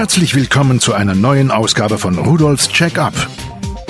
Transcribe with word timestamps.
Herzlich 0.00 0.34
willkommen 0.34 0.80
zu 0.80 0.94
einer 0.94 1.14
neuen 1.14 1.50
Ausgabe 1.50 1.98
von 1.98 2.16
Rudolfs 2.16 2.70
Check-up, 2.70 3.12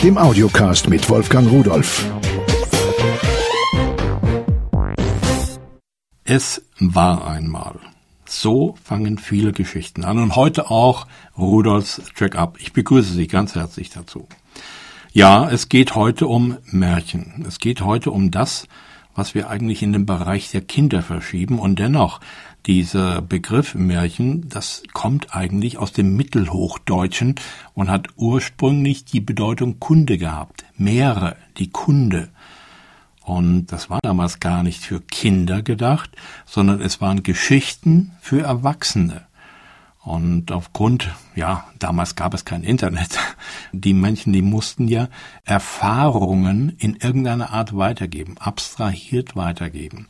dem 0.02 0.18
Audiocast 0.18 0.88
mit 0.88 1.08
Wolfgang 1.08 1.48
Rudolf. 1.48 2.04
Es 6.24 6.62
war 6.80 7.28
einmal. 7.28 7.78
So 8.24 8.74
fangen 8.82 9.18
viele 9.18 9.52
Geschichten 9.52 10.04
an 10.04 10.18
und 10.18 10.34
heute 10.34 10.72
auch 10.72 11.06
Rudolfs 11.38 12.02
Check-up. 12.16 12.58
Ich 12.58 12.72
begrüße 12.72 13.12
Sie 13.14 13.28
ganz 13.28 13.54
herzlich 13.54 13.90
dazu. 13.90 14.26
Ja, 15.12 15.48
es 15.48 15.68
geht 15.68 15.94
heute 15.94 16.26
um 16.26 16.58
Märchen. 16.64 17.44
Es 17.46 17.60
geht 17.60 17.82
heute 17.82 18.10
um 18.10 18.32
das, 18.32 18.66
was 19.14 19.34
wir 19.34 19.50
eigentlich 19.50 19.82
in 19.82 19.92
den 19.92 20.06
Bereich 20.06 20.50
der 20.50 20.60
Kinder 20.60 21.02
verschieben 21.02 21.58
und 21.58 21.78
dennoch 21.78 22.20
dieser 22.66 23.22
Begriff 23.22 23.74
Märchen, 23.74 24.48
das 24.48 24.82
kommt 24.92 25.34
eigentlich 25.34 25.78
aus 25.78 25.92
dem 25.92 26.16
Mittelhochdeutschen 26.16 27.36
und 27.74 27.90
hat 27.90 28.08
ursprünglich 28.16 29.04
die 29.04 29.20
Bedeutung 29.20 29.80
Kunde 29.80 30.18
gehabt. 30.18 30.64
Meere, 30.76 31.36
die 31.56 31.70
Kunde. 31.70 32.28
Und 33.22 33.66
das 33.66 33.90
war 33.90 34.00
damals 34.02 34.40
gar 34.40 34.62
nicht 34.62 34.82
für 34.82 35.00
Kinder 35.00 35.62
gedacht, 35.62 36.10
sondern 36.46 36.80
es 36.80 37.00
waren 37.00 37.22
Geschichten 37.22 38.12
für 38.20 38.40
Erwachsene. 38.40 39.26
Und 40.02 40.50
aufgrund, 40.50 41.10
ja, 41.34 41.64
damals 41.78 42.16
gab 42.16 42.32
es 42.32 42.44
kein 42.44 42.62
Internet. 42.62 43.18
Die 43.72 43.92
Menschen, 43.92 44.32
die 44.32 44.42
mussten 44.42 44.88
ja 44.88 45.08
Erfahrungen 45.44 46.70
in 46.78 46.96
irgendeiner 46.96 47.52
Art 47.52 47.76
weitergeben, 47.76 48.38
abstrahiert 48.38 49.36
weitergeben. 49.36 50.08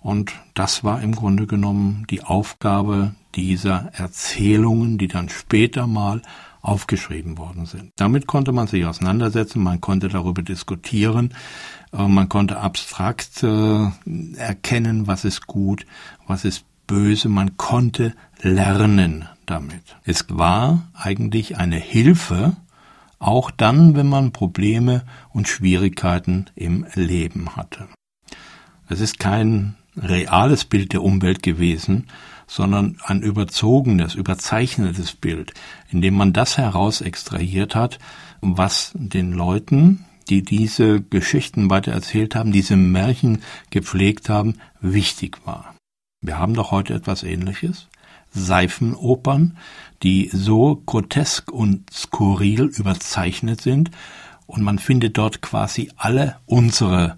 Und 0.00 0.32
das 0.52 0.84
war 0.84 1.00
im 1.00 1.14
Grunde 1.14 1.46
genommen 1.46 2.04
die 2.10 2.22
Aufgabe 2.22 3.14
dieser 3.34 3.90
Erzählungen, 3.94 4.98
die 4.98 5.08
dann 5.08 5.30
später 5.30 5.86
mal 5.86 6.20
aufgeschrieben 6.60 7.38
worden 7.38 7.66
sind. 7.66 7.92
Damit 7.96 8.26
konnte 8.26 8.52
man 8.52 8.66
sich 8.66 8.84
auseinandersetzen, 8.86 9.62
man 9.62 9.80
konnte 9.80 10.08
darüber 10.08 10.42
diskutieren, 10.42 11.34
äh, 11.92 12.06
man 12.06 12.28
konnte 12.28 12.58
abstrakt 12.58 13.42
äh, 13.42 13.86
erkennen, 14.36 15.06
was 15.06 15.24
ist 15.24 15.46
gut, 15.46 15.84
was 16.26 16.44
ist 16.44 16.64
böse, 16.86 17.28
man 17.28 17.56
konnte 17.56 18.14
lernen 18.40 19.28
damit. 19.46 19.96
Es 20.04 20.26
war 20.28 20.88
eigentlich 20.94 21.56
eine 21.58 21.76
Hilfe, 21.76 22.56
auch 23.18 23.50
dann, 23.50 23.96
wenn 23.96 24.08
man 24.08 24.32
Probleme 24.32 25.04
und 25.30 25.48
Schwierigkeiten 25.48 26.46
im 26.54 26.86
Leben 26.94 27.56
hatte. 27.56 27.88
Es 28.88 29.00
ist 29.00 29.18
kein 29.18 29.76
reales 29.96 30.64
Bild 30.64 30.92
der 30.92 31.02
Umwelt 31.02 31.42
gewesen, 31.42 32.06
sondern 32.46 32.98
ein 33.04 33.22
überzogenes, 33.22 34.14
überzeichnetes 34.14 35.12
Bild, 35.12 35.54
in 35.90 36.02
dem 36.02 36.14
man 36.14 36.32
das 36.32 36.58
heraus 36.58 37.00
extrahiert 37.00 37.74
hat, 37.74 37.98
was 38.40 38.92
den 38.94 39.32
Leuten, 39.32 40.04
die 40.28 40.42
diese 40.42 41.00
Geschichten 41.00 41.70
weiter 41.70 41.92
erzählt 41.92 42.34
haben, 42.34 42.52
diese 42.52 42.76
Märchen 42.76 43.42
gepflegt 43.70 44.28
haben, 44.28 44.58
wichtig 44.80 45.38
war. 45.46 45.74
Wir 46.24 46.38
haben 46.38 46.54
doch 46.54 46.70
heute 46.70 46.94
etwas 46.94 47.22
Ähnliches. 47.22 47.88
Seifenopern, 48.30 49.58
die 50.02 50.30
so 50.32 50.82
grotesk 50.86 51.52
und 51.52 51.92
skurril 51.92 52.62
überzeichnet 52.64 53.60
sind, 53.60 53.90
und 54.46 54.62
man 54.62 54.78
findet 54.78 55.18
dort 55.18 55.42
quasi 55.42 55.90
alle 55.96 56.36
unsere 56.46 57.16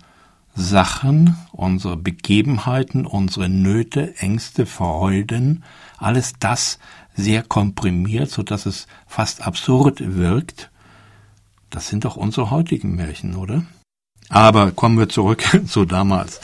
Sachen, 0.56 1.36
unsere 1.52 1.96
Begebenheiten, 1.96 3.06
unsere 3.06 3.48
Nöte, 3.48 4.16
Ängste, 4.18 4.66
Freuden, 4.66 5.62
alles 5.98 6.34
das 6.40 6.80
sehr 7.14 7.42
komprimiert, 7.42 8.30
so 8.30 8.42
dass 8.42 8.66
es 8.66 8.88
fast 9.06 9.46
absurd 9.46 10.16
wirkt. 10.16 10.70
Das 11.70 11.88
sind 11.88 12.04
doch 12.04 12.16
unsere 12.16 12.50
heutigen 12.50 12.96
Märchen, 12.96 13.36
oder? 13.36 13.62
Aber 14.28 14.72
kommen 14.72 14.98
wir 14.98 15.08
zurück 15.08 15.44
zu 15.66 15.84
damals. 15.84 16.40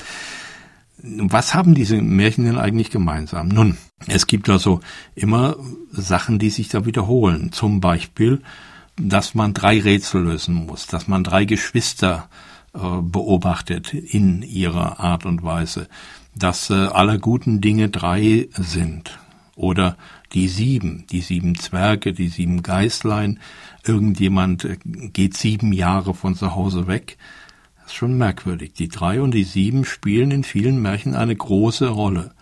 Was 1.02 1.54
haben 1.54 1.74
diese 1.74 2.00
Märchen 2.00 2.44
denn 2.44 2.58
eigentlich 2.58 2.90
gemeinsam? 2.90 3.48
Nun, 3.48 3.76
es 4.06 4.26
gibt 4.26 4.48
also 4.48 4.80
immer 5.14 5.56
Sachen, 5.90 6.38
die 6.38 6.50
sich 6.50 6.68
da 6.68 6.86
wiederholen. 6.86 7.50
Zum 7.50 7.80
Beispiel, 7.80 8.42
dass 8.96 9.34
man 9.34 9.52
drei 9.52 9.80
Rätsel 9.80 10.22
lösen 10.22 10.54
muss, 10.54 10.86
dass 10.86 11.08
man 11.08 11.24
drei 11.24 11.44
Geschwister 11.44 12.28
äh, 12.74 12.78
beobachtet 13.02 13.92
in 13.92 14.42
ihrer 14.42 15.00
Art 15.00 15.26
und 15.26 15.42
Weise, 15.42 15.88
dass 16.34 16.70
äh, 16.70 16.74
aller 16.74 17.18
guten 17.18 17.60
Dinge 17.60 17.88
drei 17.88 18.48
sind. 18.52 19.18
Oder 19.56 19.96
die 20.32 20.48
sieben, 20.48 21.04
die 21.10 21.20
sieben 21.20 21.56
Zwerge, 21.56 22.12
die 22.12 22.28
sieben 22.28 22.62
Geißlein, 22.62 23.40
irgendjemand 23.84 24.64
äh, 24.64 24.78
geht 24.84 25.36
sieben 25.36 25.72
Jahre 25.72 26.14
von 26.14 26.34
zu 26.34 26.54
Hause 26.54 26.86
weg, 26.86 27.18
ist 27.86 27.94
schon 27.94 28.16
merkwürdig. 28.18 28.72
Die 28.74 28.88
drei 28.88 29.20
und 29.20 29.32
die 29.32 29.44
sieben 29.44 29.84
spielen 29.84 30.30
in 30.30 30.44
vielen 30.44 30.80
Märchen 30.80 31.14
eine 31.14 31.34
große 31.34 31.88
Rolle. 31.88 32.32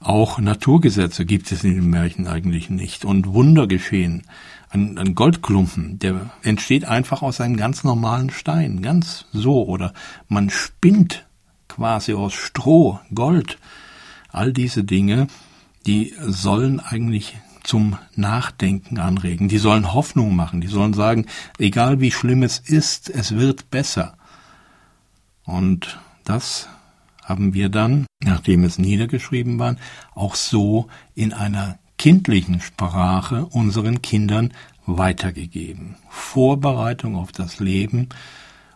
Auch 0.00 0.38
Naturgesetze 0.38 1.24
gibt 1.24 1.50
es 1.50 1.64
in 1.64 1.76
den 1.76 1.88
Märchen 1.88 2.26
eigentlich 2.26 2.68
nicht 2.68 3.04
und 3.04 3.32
Wunder 3.32 3.66
geschehen. 3.66 4.22
Ein, 4.68 4.98
ein, 4.98 5.14
Goldklumpen, 5.14 5.98
der 5.98 6.30
entsteht 6.42 6.84
einfach 6.84 7.22
aus 7.22 7.40
einem 7.40 7.56
ganz 7.56 7.84
normalen 7.84 8.28
Stein, 8.30 8.82
ganz 8.82 9.24
so. 9.32 9.64
Oder 9.64 9.94
man 10.28 10.50
spinnt 10.50 11.26
quasi 11.68 12.12
aus 12.12 12.34
Stroh 12.34 13.00
Gold. 13.14 13.58
All 14.30 14.52
diese 14.52 14.84
Dinge, 14.84 15.28
die 15.86 16.12
sollen 16.20 16.80
eigentlich 16.80 17.36
zum 17.62 17.96
Nachdenken 18.14 18.98
anregen. 18.98 19.48
Die 19.48 19.58
sollen 19.58 19.94
Hoffnung 19.94 20.36
machen. 20.36 20.60
Die 20.60 20.68
sollen 20.68 20.92
sagen, 20.92 21.26
egal 21.58 22.00
wie 22.00 22.10
schlimm 22.10 22.42
es 22.42 22.58
ist, 22.58 23.08
es 23.08 23.34
wird 23.34 23.70
besser. 23.70 24.16
Und 25.44 25.98
das 26.24 26.68
haben 27.22 27.54
wir 27.54 27.68
dann, 27.68 28.06
nachdem 28.22 28.64
es 28.64 28.78
niedergeschrieben 28.78 29.58
war, 29.58 29.76
auch 30.14 30.34
so 30.34 30.88
in 31.14 31.32
einer 31.32 31.78
kindlichen 31.98 32.60
Sprache 32.60 33.46
unseren 33.46 34.02
Kindern 34.02 34.52
weitergegeben. 34.86 35.96
Vorbereitung 36.10 37.16
auf 37.16 37.32
das 37.32 37.60
Leben, 37.60 38.08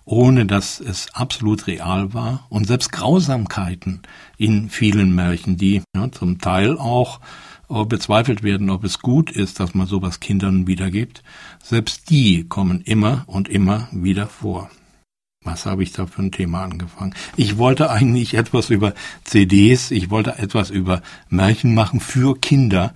ohne 0.05 0.47
dass 0.47 0.81
es 0.81 1.15
absolut 1.15 1.67
real 1.67 2.15
war 2.15 2.47
und 2.49 2.67
selbst 2.67 2.93
Grausamkeiten 2.93 4.01
in 4.39 4.71
vielen 4.71 5.15
Märchen, 5.15 5.59
die 5.59 5.83
ja, 5.95 6.11
zum 6.11 6.39
Teil 6.39 6.79
auch 6.79 7.21
äh, 7.69 7.85
bezweifelt 7.85 8.43
werden, 8.43 8.71
ob 8.71 8.85
es 8.85 9.01
gut 9.01 9.31
ist, 9.31 9.61
dass 9.61 9.75
man 9.75 9.87
sowas 9.87 10.21
Kindern 10.21 10.67
wiedergibt, 10.67 11.23
selbst 11.63 12.09
die 12.09 12.45
kommen 12.49 12.81
immer 12.81 13.25
und 13.27 13.49
immer 13.49 13.89
wieder 13.93 14.27
vor. 14.27 14.71
Was 15.51 15.65
habe 15.65 15.83
ich 15.83 15.93
da 15.93 16.05
für 16.05 16.21
ein 16.21 16.31
Thema 16.31 16.63
angefangen? 16.63 17.15
Ich 17.35 17.57
wollte 17.57 17.89
eigentlich 17.91 18.35
etwas 18.35 18.69
über 18.69 18.93
CDs, 19.25 19.91
ich 19.91 20.11
wollte 20.11 20.39
etwas 20.39 20.69
über 20.69 21.01
Märchen 21.31 21.75
machen 21.75 22.01
für 22.01 22.39
Kinder. 22.39 22.93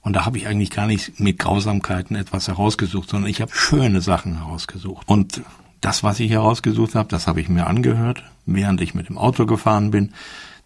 Und 0.00 0.14
da 0.14 0.24
habe 0.24 0.38
ich 0.38 0.46
eigentlich 0.46 0.70
gar 0.70 0.86
nicht 0.86 1.20
mit 1.20 1.38
Grausamkeiten 1.38 2.16
etwas 2.16 2.48
herausgesucht, 2.48 3.10
sondern 3.10 3.30
ich 3.30 3.42
habe 3.42 3.52
schöne 3.54 4.00
Sachen 4.00 4.38
herausgesucht. 4.38 5.06
Und 5.06 5.42
das, 5.82 6.02
was 6.02 6.20
ich 6.20 6.30
herausgesucht 6.30 6.94
habe, 6.94 7.10
das 7.10 7.26
habe 7.26 7.42
ich 7.42 7.50
mir 7.50 7.66
angehört, 7.66 8.24
während 8.46 8.80
ich 8.80 8.94
mit 8.94 9.10
dem 9.10 9.18
Auto 9.18 9.44
gefahren 9.44 9.90
bin. 9.90 10.14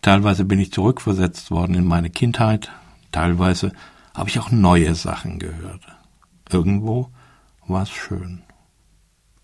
Teilweise 0.03 0.45
bin 0.45 0.61
ich 0.61 0.71
zurückversetzt 0.71 1.51
worden 1.51 1.75
in 1.75 1.85
meine 1.85 2.11
Kindheit. 2.11 2.71
Teilweise 3.11 3.73
habe 4.15 4.29
ich 4.29 4.39
auch 4.39 4.53
neue 4.53 4.95
Sachen 4.95 5.41
gehört. 5.41 5.83
Irgendwo 6.49 7.11
war 7.67 7.83
es 7.83 7.91
schön. 7.91 8.44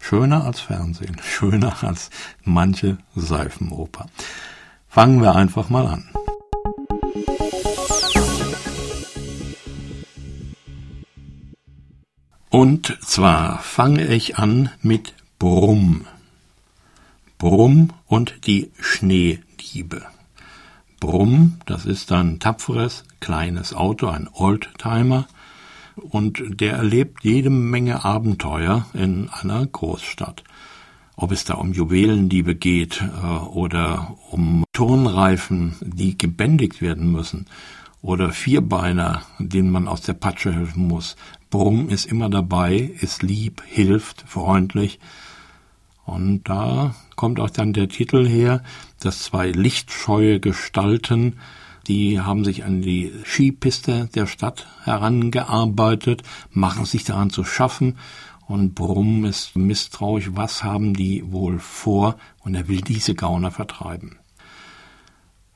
Schöner 0.00 0.44
als 0.44 0.58
Fernsehen, 0.60 1.16
schöner 1.22 1.84
als 1.84 2.10
manche 2.42 2.98
Seifenoper. 3.14 4.06
Fangen 4.88 5.22
wir 5.22 5.36
einfach 5.36 5.68
mal 5.68 5.86
an. 5.86 6.10
Und 12.48 12.98
zwar 13.00 13.60
fange 13.60 14.06
ich 14.08 14.38
an 14.38 14.70
mit 14.82 15.14
Brumm. 15.38 16.06
Brumm 17.38 17.90
und 18.06 18.46
die 18.48 18.72
Schneediebe. 18.80 20.02
Brumm, 20.98 21.60
das 21.64 21.86
ist 21.86 22.10
ein 22.10 22.40
tapferes, 22.40 23.04
kleines 23.20 23.72
Auto, 23.72 24.08
ein 24.08 24.28
Oldtimer, 24.32 25.28
und 26.00 26.42
der 26.60 26.74
erlebt 26.74 27.24
jede 27.24 27.50
Menge 27.50 28.04
Abenteuer 28.04 28.86
in 28.94 29.28
einer 29.28 29.66
Großstadt. 29.66 30.44
Ob 31.16 31.32
es 31.32 31.44
da 31.44 31.54
um 31.54 31.72
Juwelendiebe 31.72 32.54
geht 32.54 33.02
äh, 33.02 33.26
oder 33.26 34.16
um 34.30 34.64
Turnreifen, 34.72 35.74
die 35.80 36.16
gebändigt 36.16 36.80
werden 36.80 37.12
müssen, 37.12 37.46
oder 38.02 38.32
Vierbeiner, 38.32 39.22
denen 39.38 39.70
man 39.70 39.86
aus 39.86 40.00
der 40.00 40.14
Patsche 40.14 40.52
helfen 40.52 40.88
muss. 40.88 41.16
Brumm 41.50 41.88
ist 41.88 42.06
immer 42.06 42.30
dabei, 42.30 42.76
ist 43.00 43.22
lieb, 43.22 43.62
hilft, 43.66 44.24
freundlich. 44.26 44.98
Und 46.06 46.48
da 46.48 46.94
kommt 47.16 47.38
auch 47.40 47.50
dann 47.50 47.72
der 47.72 47.88
Titel 47.88 48.26
her, 48.26 48.62
dass 49.00 49.24
zwei 49.24 49.50
lichtscheue 49.50 50.40
Gestalten 50.40 51.38
die 51.90 52.20
haben 52.20 52.44
sich 52.44 52.62
an 52.62 52.82
die 52.82 53.12
Skipiste 53.24 54.08
der 54.14 54.28
Stadt 54.28 54.68
herangearbeitet, 54.84 56.22
machen 56.52 56.84
sich 56.84 57.02
daran 57.02 57.30
zu 57.30 57.42
schaffen 57.42 57.98
und 58.46 58.76
Brumm 58.76 59.24
ist 59.24 59.56
misstrauisch, 59.56 60.30
was 60.34 60.62
haben 60.62 60.94
die 60.94 61.32
wohl 61.32 61.58
vor 61.58 62.14
und 62.44 62.54
er 62.54 62.68
will 62.68 62.80
diese 62.80 63.16
Gauner 63.16 63.50
vertreiben. 63.50 64.20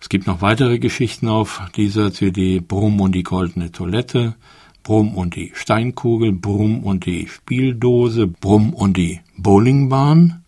Es 0.00 0.08
gibt 0.08 0.26
noch 0.26 0.42
weitere 0.42 0.80
Geschichten 0.80 1.28
auf 1.28 1.62
dieser 1.76 2.12
CD, 2.12 2.58
Brumm 2.58 3.00
und 3.00 3.14
die 3.14 3.22
goldene 3.22 3.70
Toilette, 3.70 4.34
Brumm 4.82 5.14
und 5.14 5.36
die 5.36 5.52
Steinkugel, 5.54 6.32
Brumm 6.32 6.82
und 6.82 7.06
die 7.06 7.28
Spieldose, 7.28 8.26
Brumm 8.26 8.74
und 8.74 8.96
die 8.96 9.20
Bowlingbahn 9.36 10.42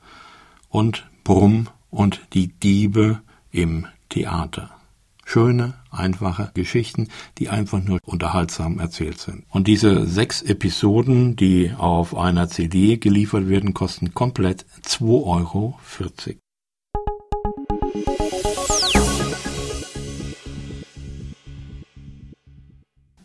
und 0.68 1.08
Brumm 1.22 1.68
und 1.90 2.22
die 2.32 2.48
Diebe 2.48 3.20
im 3.52 3.86
Theater. 4.08 4.75
Schöne, 5.28 5.74
einfache 5.90 6.52
Geschichten, 6.54 7.08
die 7.38 7.48
einfach 7.48 7.82
nur 7.82 7.98
unterhaltsam 8.04 8.78
erzählt 8.78 9.18
sind. 9.18 9.44
Und 9.50 9.66
diese 9.66 10.06
sechs 10.06 10.40
Episoden, 10.40 11.34
die 11.34 11.72
auf 11.76 12.16
einer 12.16 12.48
CD 12.48 12.96
geliefert 12.96 13.48
werden, 13.48 13.74
kosten 13.74 14.14
komplett 14.14 14.64
2,40 14.84 15.26
Euro. 15.26 15.80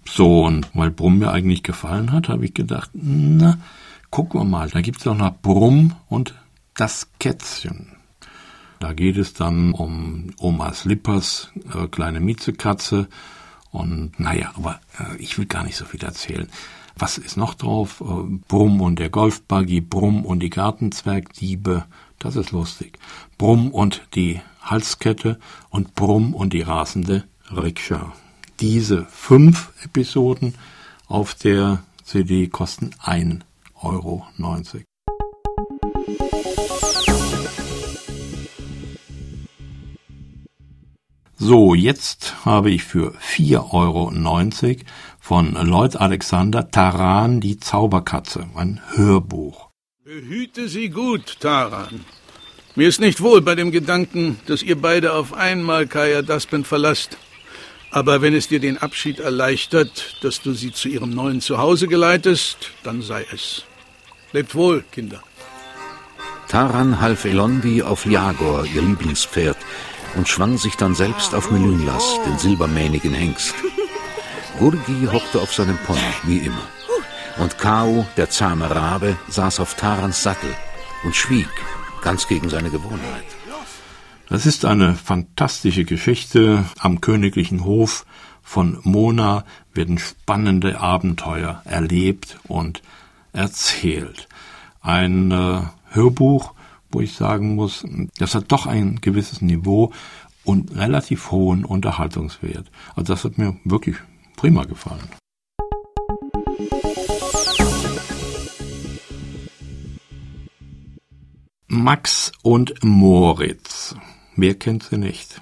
So, 0.07 0.45
und 0.45 0.71
weil 0.73 0.89
Brumm 0.89 1.19
mir 1.19 1.31
eigentlich 1.31 1.61
gefallen 1.61 2.11
hat, 2.11 2.29
habe 2.29 2.45
ich 2.45 2.55
gedacht, 2.55 2.89
na, 2.93 3.59
gucken 4.09 4.41
wir 4.41 4.45
mal, 4.45 4.71
da 4.71 4.81
gibt 4.81 5.01
es 5.01 5.07
auch 5.07 5.15
noch 5.15 5.39
Brumm 5.39 5.95
und 6.09 6.33
das 6.73 7.11
Kätzchen. 7.19 8.00
Da 8.81 8.93
geht 8.93 9.17
es 9.17 9.33
dann 9.33 9.71
um 9.71 10.31
Omas 10.39 10.83
Lippers 10.83 11.49
äh, 11.73 11.87
kleine 11.87 12.19
Miezekatze. 12.19 13.07
Und 13.71 14.19
naja, 14.19 14.51
aber 14.57 14.81
äh, 14.99 15.15
ich 15.17 15.37
will 15.37 15.45
gar 15.45 15.63
nicht 15.63 15.77
so 15.77 15.85
viel 15.85 16.03
erzählen. 16.03 16.49
Was 16.97 17.17
ist 17.17 17.37
noch 17.37 17.53
drauf? 17.53 18.01
Äh, 18.01 18.37
Brumm 18.49 18.81
und 18.81 18.99
der 18.99 19.09
Golfbuggy, 19.09 19.79
Brumm 19.79 20.25
und 20.25 20.41
die 20.41 20.49
Gartenzwergdiebe. 20.49 21.85
Das 22.19 22.35
ist 22.35 22.51
lustig. 22.51 22.99
Brumm 23.37 23.71
und 23.71 24.01
die 24.15 24.41
Halskette 24.61 25.39
und 25.69 25.95
Brumm 25.95 26.35
und 26.35 26.51
die 26.51 26.61
rasende 26.61 27.23
Rikscha 27.49 28.13
diese 28.61 29.05
fünf 29.05 29.73
Episoden 29.83 30.53
auf 31.07 31.33
der 31.33 31.83
CD 32.03 32.47
kosten 32.47 32.91
1,90 33.03 33.41
Euro. 33.81 34.25
So, 41.43 41.73
jetzt 41.73 42.45
habe 42.45 42.69
ich 42.69 42.83
für 42.83 43.15
4,90 43.15 43.71
Euro 43.73 44.11
von 45.19 45.53
Lloyd 45.53 45.95
Alexander 45.95 46.69
Taran 46.69 47.41
die 47.41 47.59
Zauberkatze, 47.59 48.45
ein 48.53 48.79
Hörbuch. 48.93 49.71
Behüte 50.03 50.67
sie 50.67 50.89
gut, 50.89 51.39
Taran. 51.39 52.05
Mir 52.75 52.87
ist 52.87 53.01
nicht 53.01 53.21
wohl 53.21 53.41
bei 53.41 53.55
dem 53.55 53.71
Gedanken, 53.71 54.39
dass 54.45 54.61
ihr 54.61 54.79
beide 54.79 55.13
auf 55.13 55.33
einmal 55.33 55.87
Kaya 55.87 56.21
Daspen 56.21 56.63
verlasst. 56.63 57.17
Aber 57.89 58.21
wenn 58.21 58.35
es 58.35 58.47
dir 58.47 58.59
den 58.59 58.77
Abschied 58.77 59.19
erleichtert, 59.19 60.17
dass 60.21 60.43
du 60.43 60.53
sie 60.53 60.71
zu 60.71 60.89
ihrem 60.89 61.09
neuen 61.09 61.41
Zuhause 61.41 61.87
geleitest, 61.87 62.69
dann 62.83 63.01
sei 63.01 63.25
es. 63.33 63.63
Lebt 64.31 64.53
wohl, 64.53 64.83
Kinder. 64.91 65.23
Taran 66.47 67.01
half 67.01 67.25
Elonvi 67.25 67.81
auf 67.81 68.05
Jagor, 68.05 68.67
ihr 68.67 68.83
Lieblingspferd, 68.83 69.57
und 70.15 70.27
schwang 70.27 70.57
sich 70.57 70.75
dann 70.77 70.95
selbst 70.95 71.33
auf 71.33 71.51
Melynlas, 71.51 72.19
den 72.25 72.37
silbermähnigen 72.37 73.13
Hengst. 73.13 73.53
Gurgi 74.59 75.07
hockte 75.11 75.41
auf 75.41 75.53
seinem 75.53 75.77
Pony, 75.77 75.99
wie 76.23 76.39
immer. 76.39 76.67
Und 77.37 77.57
Kau, 77.57 78.05
der 78.17 78.29
zahme 78.29 78.69
Rabe, 78.69 79.17
saß 79.29 79.59
auf 79.59 79.75
Tarans 79.75 80.21
Sattel 80.21 80.53
und 81.03 81.15
schwieg, 81.15 81.49
ganz 82.01 82.27
gegen 82.27 82.49
seine 82.49 82.69
Gewohnheit. 82.69 83.25
Das 84.29 84.45
ist 84.45 84.63
eine 84.65 84.95
fantastische 84.95 85.83
Geschichte. 85.83 86.63
Am 86.79 87.01
königlichen 87.01 87.65
Hof 87.65 88.05
von 88.41 88.79
Mona 88.83 89.43
werden 89.73 89.97
spannende 89.97 90.79
Abenteuer 90.79 91.61
erlebt 91.65 92.37
und 92.47 92.81
erzählt. 93.33 94.27
Ein 94.81 95.31
äh, 95.31 95.61
Hörbuch, 95.89 96.53
wo 96.91 97.01
ich 97.01 97.13
sagen 97.13 97.55
muss, 97.55 97.85
das 98.17 98.35
hat 98.35 98.51
doch 98.51 98.65
ein 98.65 98.99
gewisses 99.01 99.41
Niveau 99.41 99.91
und 100.43 100.75
relativ 100.75 101.31
hohen 101.31 101.65
Unterhaltungswert. 101.65 102.71
Also 102.95 103.13
das 103.13 103.23
hat 103.23 103.37
mir 103.37 103.57
wirklich 103.63 103.97
prima 104.35 104.63
gefallen. 104.63 105.09
Max 111.67 112.31
und 112.43 112.83
Moritz. 112.83 113.95
Wer 114.35 114.55
kennt 114.55 114.83
sie 114.83 114.97
nicht? 114.97 115.41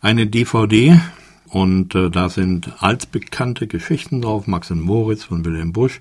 Eine 0.00 0.26
DVD 0.26 1.00
und 1.46 1.94
äh, 1.94 2.10
da 2.10 2.28
sind 2.28 2.82
altbekannte 2.82 3.68
Geschichten 3.68 4.22
drauf. 4.22 4.46
Max 4.46 4.70
und 4.70 4.80
Moritz 4.80 5.24
von 5.24 5.44
Wilhelm 5.44 5.72
Busch, 5.72 6.00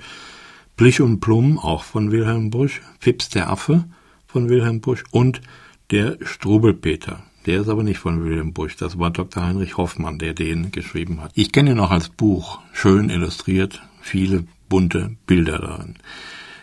Blich 0.77 1.01
und 1.01 1.19
Plum 1.19 1.59
auch 1.59 1.83
von 1.83 2.11
Wilhelm 2.11 2.49
Busch, 2.49 2.81
Fips 2.99 3.29
der 3.29 3.49
Affe 3.49 3.83
von 4.31 4.49
Wilhelm 4.49 4.81
Busch 4.81 5.03
und 5.11 5.41
der 5.91 6.17
Strubelpeter. 6.21 7.23
Der 7.45 7.61
ist 7.61 7.69
aber 7.69 7.83
nicht 7.83 7.99
von 7.99 8.23
Wilhelm 8.23 8.53
Busch, 8.53 8.75
das 8.75 8.97
war 8.99 9.09
Dr. 9.09 9.43
Heinrich 9.43 9.77
Hoffmann, 9.77 10.19
der 10.19 10.33
den 10.33 10.71
geschrieben 10.71 11.21
hat. 11.21 11.31
Ich 11.35 11.51
kenne 11.51 11.71
ihn 11.71 11.77
noch 11.77 11.91
als 11.91 12.09
Buch, 12.09 12.59
schön 12.71 13.09
illustriert, 13.09 13.81
viele 13.99 14.45
bunte 14.69 15.15
Bilder 15.25 15.59
darin. 15.59 15.95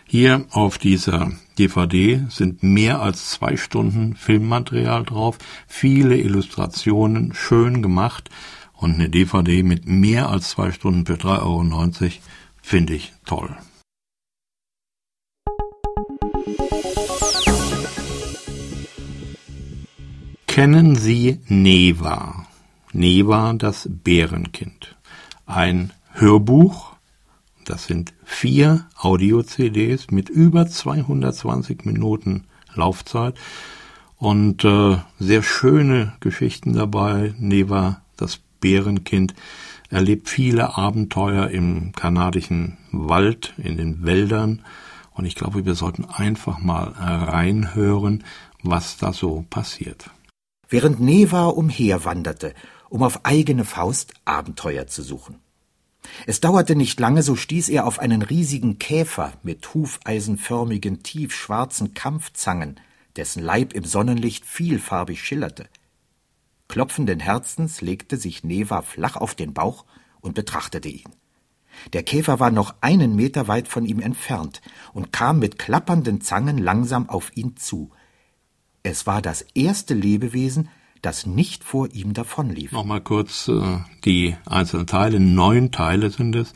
Hier 0.05 0.45
auf 0.49 0.79
dieser 0.79 1.31
DVD 1.59 2.25
sind 2.29 2.63
mehr 2.63 3.01
als 3.01 3.29
zwei 3.29 3.57
Stunden 3.57 4.15
Filmmaterial 4.15 5.03
drauf, 5.03 5.37
viele 5.67 6.17
Illustrationen, 6.17 7.33
schön 7.35 7.83
gemacht 7.83 8.29
und 8.73 8.95
eine 8.95 9.09
DVD 9.09 9.61
mit 9.61 9.85
mehr 9.85 10.29
als 10.29 10.49
zwei 10.49 10.71
Stunden 10.71 11.05
für 11.05 11.13
3,90 11.13 11.41
Euro 11.43 12.11
finde 12.61 12.95
ich 12.95 13.13
toll. 13.25 13.55
Kennen 20.59 20.97
Sie 20.97 21.39
Neva? 21.47 22.45
Neva, 22.91 23.53
das 23.53 23.87
Bärenkind. 23.89 24.97
Ein 25.45 25.93
Hörbuch 26.11 26.97
das 27.63 27.85
sind 27.85 28.13
vier 28.25 28.85
Audio-CDs 28.97 30.11
mit 30.11 30.27
über 30.27 30.67
220 30.67 31.85
Minuten 31.85 32.43
Laufzeit 32.73 33.35
und 34.17 34.65
äh, 34.65 34.97
sehr 35.17 35.43
schöne 35.43 36.11
Geschichten 36.19 36.73
dabei. 36.73 37.33
Neva, 37.37 38.01
das 38.17 38.41
Bärenkind, 38.59 39.35
erlebt 39.89 40.27
viele 40.27 40.77
Abenteuer 40.77 41.47
im 41.47 41.93
kanadischen 41.93 42.77
Wald, 42.91 43.53
in 43.55 43.77
den 43.77 44.03
Wäldern. 44.03 44.63
Und 45.13 45.23
ich 45.23 45.35
glaube, 45.35 45.65
wir 45.65 45.75
sollten 45.75 46.03
einfach 46.03 46.59
mal 46.59 46.89
reinhören, 46.97 48.25
was 48.61 48.97
da 48.97 49.13
so 49.13 49.45
passiert. 49.49 50.09
Während 50.69 50.99
Neva 50.99 51.47
umherwanderte, 51.47 52.53
um 52.89 53.01
auf 53.01 53.25
eigene 53.25 53.65
Faust 53.65 54.13
Abenteuer 54.25 54.85
zu 54.87 55.01
suchen. 55.01 55.39
Es 56.27 56.39
dauerte 56.39 56.75
nicht 56.75 56.99
lange, 56.99 57.23
so 57.23 57.35
stieß 57.35 57.69
er 57.69 57.85
auf 57.85 57.99
einen 57.99 58.21
riesigen 58.21 58.77
Käfer 58.77 59.33
mit 59.43 59.73
hufeisenförmigen, 59.73 61.03
tiefschwarzen 61.03 61.93
Kampfzangen, 61.93 62.79
dessen 63.15 63.43
Leib 63.43 63.73
im 63.73 63.83
Sonnenlicht 63.83 64.45
vielfarbig 64.45 65.23
schillerte. 65.23 65.67
Klopfenden 66.67 67.19
Herzens 67.19 67.81
legte 67.81 68.17
sich 68.17 68.43
Neva 68.43 68.83
flach 68.83 69.15
auf 69.15 69.33
den 69.33 69.55
Bauch 69.55 69.85
und 70.21 70.35
betrachtete 70.35 70.89
ihn. 70.89 71.09
Der 71.93 72.03
Käfer 72.03 72.39
war 72.39 72.51
noch 72.51 72.75
einen 72.81 73.15
Meter 73.15 73.47
weit 73.47 73.67
von 73.67 73.85
ihm 73.85 73.99
entfernt 73.99 74.61
und 74.93 75.11
kam 75.11 75.39
mit 75.39 75.57
klappernden 75.57 76.21
Zangen 76.21 76.59
langsam 76.59 77.09
auf 77.09 77.35
ihn 77.35 77.57
zu. 77.57 77.91
Es 78.83 79.05
war 79.05 79.21
das 79.21 79.41
erste 79.53 79.93
Lebewesen, 79.93 80.69
das 81.01 81.25
nicht 81.25 81.63
vor 81.63 81.89
ihm 81.93 82.13
davonlief. 82.13 82.71
Nochmal 82.71 83.01
kurz 83.01 83.47
äh, 83.47 83.79
die 84.05 84.35
einzelnen 84.45 84.87
Teile. 84.87 85.19
Neun 85.19 85.71
Teile 85.71 86.09
sind 86.09 86.35
es. 86.35 86.53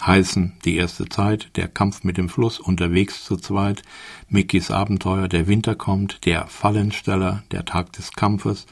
Heißen 0.00 0.54
die 0.64 0.76
erste 0.76 1.08
Zeit, 1.10 1.50
der 1.56 1.68
Kampf 1.68 2.04
mit 2.04 2.16
dem 2.16 2.30
Fluss, 2.30 2.58
unterwegs 2.58 3.24
zu 3.24 3.36
zweit, 3.36 3.82
Mickys 4.28 4.70
Abenteuer, 4.70 5.28
der 5.28 5.46
Winter 5.46 5.74
kommt, 5.74 6.24
der 6.24 6.46
Fallensteller, 6.46 7.42
der 7.50 7.66
Tag 7.66 7.92
des 7.92 8.12
Kampfes, 8.12 8.66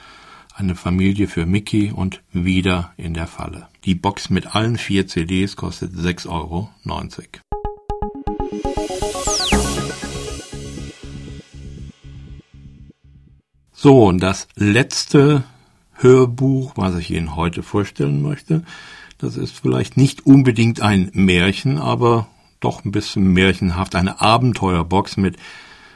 eine 0.55 0.75
Familie 0.75 1.29
für 1.29 1.45
Mickey 1.45 1.93
und 1.93 2.23
wieder 2.33 2.93
in 2.97 3.13
der 3.13 3.27
Falle. 3.27 3.69
Die 3.85 3.95
Box 3.95 4.31
mit 4.31 4.55
allen 4.55 4.79
vier 4.79 5.07
CDs 5.07 5.55
kostet 5.55 5.93
6,90 5.93 6.29
Euro. 6.31 6.71
So, 13.81 14.07
und 14.07 14.19
das 14.19 14.49
letzte 14.57 15.45
Hörbuch, 15.93 16.73
was 16.75 16.97
ich 16.97 17.13
Ihnen 17.13 17.37
heute 17.37 17.63
vorstellen 17.63 18.21
möchte. 18.23 18.65
Das 19.19 19.37
ist 19.37 19.57
vielleicht 19.57 19.97
nicht 19.97 20.27
unbedingt 20.27 20.81
ein 20.81 21.13
Märchen, 21.13 21.79
aber 21.79 22.27
doch 22.59 22.85
ein 22.85 22.91
bisschen 22.91 23.33
märchenhaft. 23.33 23.95
Eine 23.95 24.21
Abenteuerbox 24.21 25.17
mit 25.17 25.37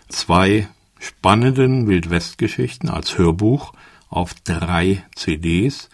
zwei 0.08 0.68
spannenden 1.00 1.88
Wildwestgeschichten 1.88 2.88
als 2.88 3.18
Hörbuch 3.18 3.72
auf 4.08 4.32
drei 4.44 5.02
CDs. 5.16 5.88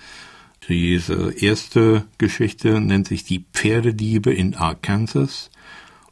Diese 0.69 1.33
erste 1.41 2.05
Geschichte 2.19 2.83
nennt 2.83 3.09
sich 3.09 3.25
Die 3.25 3.47
Pferdediebe 3.55 4.31
in 4.31 4.55
Arkansas 4.55 5.51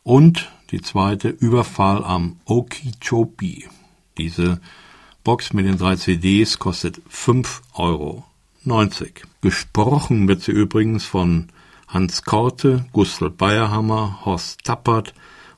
und 0.02 0.50
die 0.70 0.80
zweite 0.80 1.28
Überfall 1.28 2.02
am 2.02 2.40
Okeechobee. 2.46 3.68
Diese 4.16 4.62
Box 5.26 5.52
mit 5.52 5.66
den 5.66 5.76
drei 5.76 5.96
CDs 5.96 6.60
kostet 6.60 7.00
5,90 7.10 7.60
Euro. 7.74 8.24
Gesprochen 9.40 10.28
wird 10.28 10.42
sie 10.42 10.52
übrigens 10.52 11.04
von 11.04 11.48
Hans 11.88 12.22
Korte, 12.22 12.86
Gustl 12.92 13.30
Bayerhammer, 13.30 14.20
Horst 14.24 14.62
Tappert, 14.62 15.14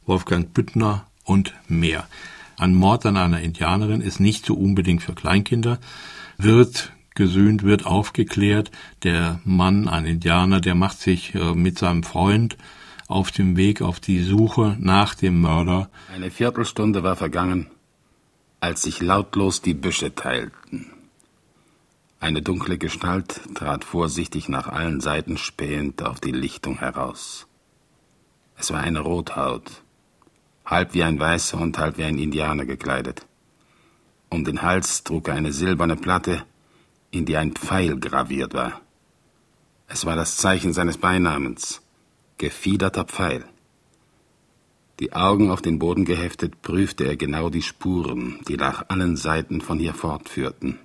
Wolfgang 0.07 0.55
Büttner 0.55 1.07
und 1.23 1.53
mehr. 1.69 2.09
Ein 2.57 2.75
Mord 2.75 3.05
an 3.05 3.19
einer 3.19 3.43
Indianerin 3.43 4.01
ist 4.01 4.21
nicht 4.21 4.47
so 4.47 4.55
unbedingt 4.55 5.03
für 5.03 5.13
Kleinkinder, 5.13 5.79
wird 6.39 6.91
gesühnt, 7.15 7.63
wird 7.63 7.85
aufgeklärt. 7.85 8.71
Der 9.03 9.41
Mann, 9.45 9.87
ein 9.87 10.07
Indianer, 10.07 10.63
der 10.63 10.77
macht 10.77 10.99
sich 10.99 11.35
äh, 11.35 11.53
mit 11.53 11.79
seinem 11.79 12.05
Freund 12.05 12.57
auf 13.07 13.31
dem 13.33 13.59
Weg 13.59 13.83
auf 13.83 14.01
die 14.01 14.23
Suche 14.23 14.79
nach 14.81 15.15
dem 15.15 15.43
Mörder. 15.43 15.91
Eine 16.11 16.31
Viertelstunde 16.31 17.03
war 17.03 17.17
vergangen, 17.17 17.67
als 18.61 18.83
sich 18.83 19.01
lautlos 19.01 19.63
die 19.63 19.75
Büsche 19.75 20.15
teilten. 20.15 20.93
Eine 22.21 22.43
dunkle 22.43 22.79
Gestalt 22.79 23.41
trat 23.55 23.85
vorsichtig 23.85 24.49
nach 24.49 24.67
allen 24.67 25.01
Seiten 25.01 25.39
spähend 25.39 26.03
auf 26.03 26.21
die 26.21 26.33
Lichtung 26.33 26.79
heraus. 26.79 27.47
Es 28.57 28.73
war 28.73 28.81
eine 28.81 29.01
Rothaut, 29.01 29.71
halb 30.67 30.95
wie 30.95 31.05
ein 31.05 31.21
Weißer 31.21 31.59
und 31.59 31.79
halb 31.79 31.97
wie 31.97 32.05
ein 32.05 32.19
Indianer 32.19 32.67
gekleidet. 32.67 33.25
Um 34.31 34.45
den 34.45 34.63
Hals 34.63 35.05
trug 35.05 35.29
er 35.29 35.35
eine 35.35 35.53
silberne 35.53 35.97
Platte, 35.97 36.45
in 37.13 37.25
die 37.25 37.37
ein 37.37 37.53
Pfeil 37.53 37.99
graviert 37.99 38.53
war. 38.53 38.81
Es 39.87 40.05
war 40.05 40.17
das 40.17 40.37
Zeichen 40.37 40.73
seines 40.73 40.99
Beinamens, 40.99 41.81
gefiederter 42.37 43.05
Pfeil. 43.05 43.45
Die 45.01 45.13
Augen 45.13 45.51
auf 45.51 45.63
den 45.63 45.79
Boden 45.79 46.05
geheftet, 46.05 46.61
prüfte 46.63 47.05
er 47.05 47.17
genau 47.17 47.51
die 47.51 47.63
Spuren, 47.63 48.41
die 48.49 48.57
nach 48.57 48.89
allen 48.89 49.17
Seiten 49.17 49.61
von 49.61 49.79
hier 49.79 49.95
fortführten. 49.95 50.79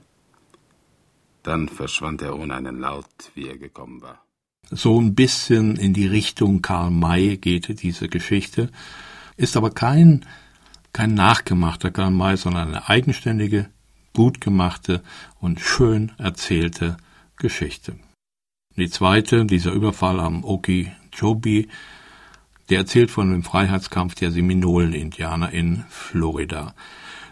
Dann 1.42 1.68
verschwand 1.68 2.22
er 2.22 2.38
ohne 2.38 2.56
einen 2.56 2.80
Laut, 2.80 3.06
wie 3.34 3.48
er 3.48 3.58
gekommen 3.58 4.02
war. 4.02 4.24
So 4.70 5.00
ein 5.00 5.14
bisschen 5.14 5.76
in 5.76 5.94
die 5.94 6.08
Richtung 6.08 6.62
Karl 6.62 6.92
May 6.92 7.38
geht 7.38 7.82
diese 7.82 8.08
Geschichte 8.08 8.70
ist 9.38 9.58
aber 9.58 9.72
kein, 9.72 10.26
kein 10.92 11.14
nachgemachter 11.14 11.92
Karl 11.92 12.12
May, 12.12 12.38
sondern 12.38 12.70
eine 12.70 12.90
eigenständige, 12.90 13.70
gut 14.14 14.42
gemachte 14.42 15.02
und 15.40 15.60
schön 15.60 16.12
erzählte 16.18 16.98
Geschichte. 17.38 17.96
Die 18.76 18.90
zweite, 18.90 19.46
dieser 19.46 19.72
Überfall 19.72 20.20
am 20.20 20.44
Okeechobee, 20.44 21.68
der 22.70 22.80
erzählt 22.80 23.12
von 23.12 23.32
dem 23.32 23.44
Freiheitskampf 23.44 24.16
der 24.16 24.32
Seminolen-Indianer 24.32 25.52
in 25.52 25.84
Florida. 25.90 26.74